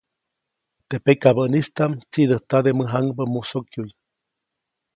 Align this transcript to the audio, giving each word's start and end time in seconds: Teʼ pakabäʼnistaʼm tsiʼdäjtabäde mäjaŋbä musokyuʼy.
Teʼ 0.87 1.03
pakabäʼnistaʼm 1.05 1.91
tsiʼdäjtabäde 2.11 2.71
mäjaŋbä 2.77 3.23
musokyuʼy. 3.33 3.91